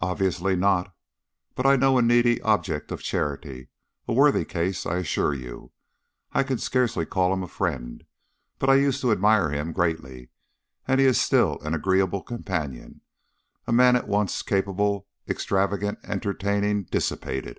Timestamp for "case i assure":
4.44-5.34